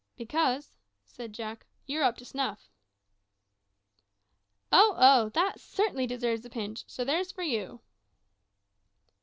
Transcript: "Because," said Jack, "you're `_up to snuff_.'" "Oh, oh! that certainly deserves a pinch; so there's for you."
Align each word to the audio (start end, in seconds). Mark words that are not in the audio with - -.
"Because," 0.15 0.77
said 1.05 1.31
Jack, 1.31 1.67
"you're 1.85 2.03
`_up 2.03 2.15
to 2.17 2.23
snuff_.'" 2.23 2.69
"Oh, 4.71 4.95
oh! 4.97 5.29
that 5.35 5.59
certainly 5.59 6.07
deserves 6.07 6.43
a 6.43 6.49
pinch; 6.49 6.83
so 6.87 7.03
there's 7.03 7.31
for 7.31 7.43
you." 7.43 7.81